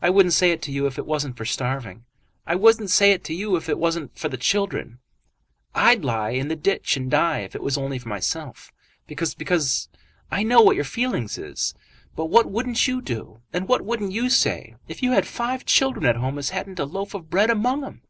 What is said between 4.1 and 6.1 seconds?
for the children. I'd